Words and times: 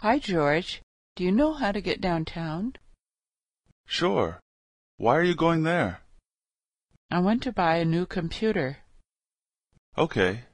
Hi, 0.00 0.20
George. 0.20 0.80
Do 1.16 1.24
you 1.24 1.32
know 1.32 1.54
how 1.54 1.72
to 1.72 1.80
get 1.80 2.00
downtown? 2.00 2.74
Sure. 3.84 4.38
Why 4.96 5.16
are 5.16 5.24
you 5.24 5.34
going 5.34 5.64
there? 5.64 6.02
I 7.10 7.18
want 7.18 7.42
to 7.42 7.52
buy 7.52 7.78
a 7.78 7.84
new 7.84 8.06
computer. 8.06 8.78
Okay. 9.96 10.44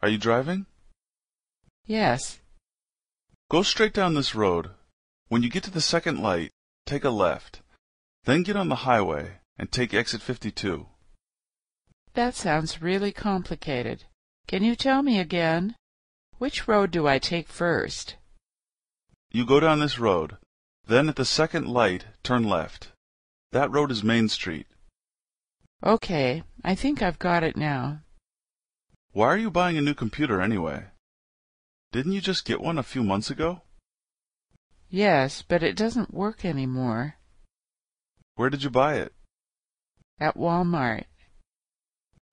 Are 0.00 0.08
you 0.08 0.16
driving? 0.16 0.64
Yes. 1.84 2.40
Go 3.50 3.62
straight 3.62 3.92
down 3.92 4.14
this 4.14 4.34
road. 4.34 4.70
When 5.28 5.42
you 5.42 5.50
get 5.50 5.64
to 5.64 5.70
the 5.70 5.82
second 5.82 6.22
light, 6.22 6.50
take 6.86 7.04
a 7.04 7.10
left. 7.10 7.60
Then 8.24 8.42
get 8.42 8.56
on 8.56 8.70
the 8.70 8.86
highway 8.88 9.40
and 9.58 9.70
take 9.70 9.92
exit 9.92 10.22
52. 10.22 10.86
That 12.14 12.34
sounds 12.34 12.80
really 12.80 13.12
complicated. 13.12 14.04
Can 14.46 14.64
you 14.64 14.74
tell 14.74 15.02
me 15.02 15.18
again? 15.18 15.76
Which 16.38 16.66
road 16.66 16.90
do 16.92 17.06
I 17.06 17.18
take 17.18 17.48
first? 17.48 18.16
You 19.32 19.46
go 19.46 19.60
down 19.60 19.78
this 19.78 19.98
road. 19.98 20.36
Then 20.86 21.08
at 21.08 21.16
the 21.16 21.24
second 21.24 21.68
light, 21.68 22.06
turn 22.24 22.44
left. 22.44 22.92
That 23.52 23.70
road 23.70 23.90
is 23.90 24.02
Main 24.02 24.28
Street. 24.28 24.66
Okay, 25.84 26.42
I 26.64 26.74
think 26.74 27.00
I've 27.00 27.18
got 27.18 27.44
it 27.44 27.56
now. 27.56 28.00
Why 29.12 29.28
are 29.28 29.36
you 29.36 29.50
buying 29.50 29.78
a 29.78 29.80
new 29.80 29.94
computer 29.94 30.40
anyway? 30.40 30.86
Didn't 31.92 32.12
you 32.12 32.20
just 32.20 32.44
get 32.44 32.60
one 32.60 32.78
a 32.78 32.82
few 32.82 33.02
months 33.02 33.30
ago? 33.30 33.62
Yes, 34.88 35.42
but 35.42 35.62
it 35.62 35.76
doesn't 35.76 36.12
work 36.12 36.44
any 36.44 36.66
more. 36.66 37.14
Where 38.34 38.50
did 38.50 38.64
you 38.64 38.70
buy 38.70 38.94
it? 38.96 39.12
At 40.18 40.36
Walmart. 40.36 41.04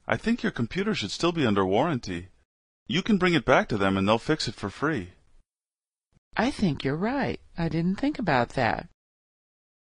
I 0.07 0.17
think 0.17 0.41
your 0.41 0.51
computer 0.51 0.95
should 0.95 1.11
still 1.11 1.31
be 1.31 1.45
under 1.45 1.65
warranty. 1.65 2.29
You 2.87 3.03
can 3.03 3.17
bring 3.17 3.33
it 3.33 3.45
back 3.45 3.67
to 3.69 3.77
them 3.77 3.97
and 3.97 4.07
they'll 4.07 4.17
fix 4.17 4.47
it 4.47 4.55
for 4.55 4.69
free. 4.69 5.13
I 6.39 6.51
think 6.51 6.83
you're 6.83 6.95
right. 6.95 7.39
I 7.57 7.67
didn't 7.67 7.95
think 7.95 8.19
about 8.19 8.49
that. 8.49 8.89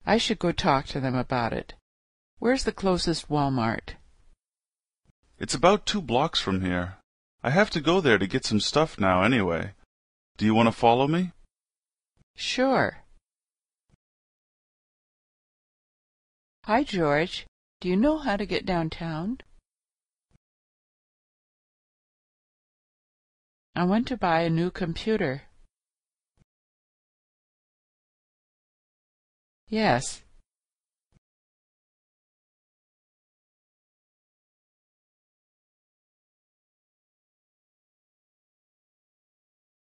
I 0.07 0.17
should 0.17 0.39
go 0.39 0.53
talk 0.53 0.87
to 0.87 1.01
them 1.01 1.15
about 1.15 1.53
it. 1.53 1.75
Where's 2.39 2.65
the 2.65 2.73
closest 2.73 3.29
Walmart? 3.29 3.97
It's 5.39 5.55
about 5.55 5.85
two 5.85 6.01
blocks 6.01 6.41
from 6.41 6.63
here. 6.63 6.97
I 7.43 7.51
have 7.51 7.69
to 7.71 7.81
go 7.83 8.01
there 8.01 8.17
to 8.17 8.27
get 8.27 8.47
some 8.47 8.61
stuff 8.61 8.99
now 8.99 9.23
anyway. 9.23 9.73
Do 10.39 10.47
you 10.47 10.55
want 10.55 10.69
to 10.69 10.73
follow 10.73 11.07
me? 11.07 11.33
Sure. 12.35 13.05
Hi, 16.65 16.85
George. 16.85 17.47
Do 17.81 17.89
you 17.91 17.97
know 17.97 18.17
how 18.17 18.37
to 18.37 18.47
get 18.47 18.65
downtown? 18.65 19.39
I 23.75 23.85
want 23.85 24.09
to 24.09 24.17
buy 24.17 24.41
a 24.41 24.51
new 24.51 24.71
computer. 24.71 25.43
Yes. 29.69 30.23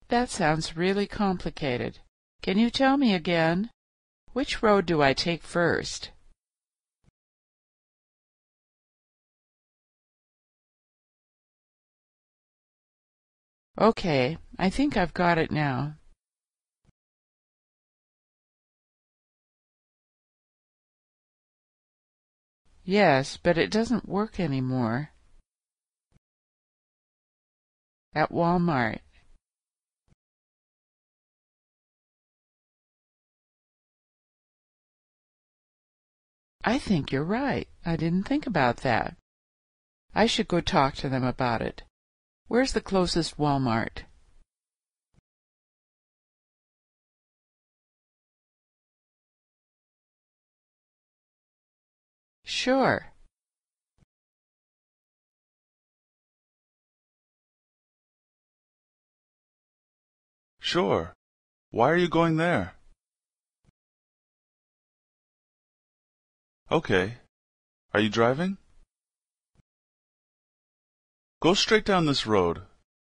That 0.08 0.30
sounds 0.30 0.76
really 0.76 1.06
complicated. 1.06 1.98
Can 2.42 2.58
you 2.58 2.70
tell 2.70 2.96
me 2.96 3.14
again? 3.14 3.70
Which 4.32 4.62
road 4.62 4.86
do 4.86 5.02
I 5.02 5.12
take 5.12 5.42
first? 5.42 6.10
Okay, 13.78 14.38
I 14.58 14.70
think 14.70 14.96
I've 14.96 15.14
got 15.14 15.38
it 15.38 15.52
now. 15.52 15.94
Yes, 22.88 23.36
but 23.36 23.58
it 23.58 23.70
doesn't 23.70 24.08
work 24.08 24.40
any 24.40 24.62
more. 24.62 25.10
At 28.14 28.32
Walmart. 28.32 29.00
I 36.64 36.78
think 36.78 37.12
you're 37.12 37.22
right. 37.22 37.68
I 37.84 37.96
didn't 37.96 38.22
think 38.22 38.46
about 38.46 38.78
that. 38.78 39.18
I 40.14 40.24
should 40.24 40.48
go 40.48 40.62
talk 40.62 40.94
to 40.94 41.10
them 41.10 41.24
about 41.24 41.60
it. 41.60 41.82
Where's 42.46 42.72
the 42.72 42.80
closest 42.80 43.36
Walmart? 43.36 44.04
Sure. 52.48 53.12
Sure. 60.58 61.12
Why 61.70 61.90
are 61.90 61.96
you 61.96 62.08
going 62.08 62.38
there? 62.38 62.74
Okay. 66.72 67.18
Are 67.92 68.00
you 68.00 68.08
driving? 68.08 68.56
Go 71.42 71.52
straight 71.52 71.84
down 71.84 72.06
this 72.06 72.26
road. 72.26 72.62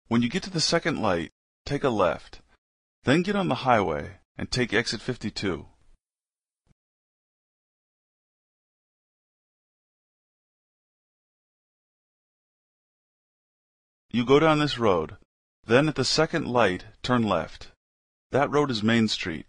When 0.09 0.23
you 0.23 0.31
get 0.31 0.45
to 0.45 0.51
the 0.51 0.63
second 0.63 1.03
light, 1.03 1.31
take 1.67 1.85
a 1.85 1.91
left. 1.91 2.41
Then 3.05 3.21
get 3.21 3.37
on 3.37 3.49
the 3.49 3.67
highway 3.67 4.17
and 4.39 4.51
take 4.51 4.73
exit 4.73 5.03
52. 5.03 5.67
You 14.17 14.25
go 14.25 14.41
down 14.41 14.61
this 14.61 14.79
road. 14.79 15.19
Then 15.67 15.89
at 15.89 15.95
the 15.95 16.03
second 16.03 16.47
light, 16.49 16.87
turn 17.03 17.23
left. 17.23 17.73
That 18.31 18.51
road 18.51 18.71
is 18.71 18.83
Main 18.83 19.09
Street. 19.09 19.45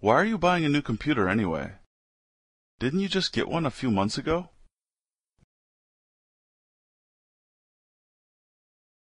Why 0.00 0.14
are 0.14 0.24
you 0.24 0.38
buying 0.38 0.64
a 0.64 0.70
new 0.70 0.80
computer 0.80 1.28
anyway? 1.28 1.72
Didn't 2.78 3.00
you 3.00 3.08
just 3.08 3.34
get 3.34 3.50
one 3.50 3.66
a 3.66 3.70
few 3.70 3.90
months 3.90 4.16
ago? 4.16 4.48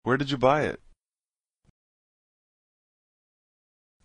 Where 0.05 0.17
did 0.17 0.31
you 0.31 0.39
buy 0.39 0.63
it? 0.63 0.81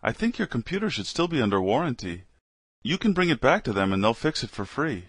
I 0.03 0.11
think 0.11 0.37
your 0.37 0.47
computer 0.47 0.89
should 0.89 1.07
still 1.07 1.29
be 1.29 1.41
under 1.41 1.61
warranty. 1.61 2.25
You 2.83 2.97
can 2.97 3.13
bring 3.13 3.29
it 3.29 3.39
back 3.39 3.63
to 3.63 3.71
them 3.71 3.93
and 3.93 4.03
they'll 4.03 4.13
fix 4.13 4.43
it 4.43 4.49
for 4.49 4.65
free. 4.65 5.08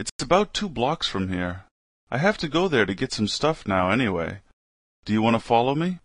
It's 0.00 0.22
about 0.22 0.54
two 0.54 0.70
blocks 0.70 1.06
from 1.08 1.28
here. 1.28 1.64
I 2.10 2.16
have 2.16 2.38
to 2.38 2.48
go 2.48 2.68
there 2.68 2.86
to 2.86 2.94
get 2.94 3.12
some 3.12 3.28
stuff 3.28 3.68
now 3.68 3.90
anyway. 3.90 4.38
Do 5.04 5.12
you 5.12 5.20
want 5.20 5.34
to 5.34 5.40
follow 5.40 5.74
me? 5.74 5.98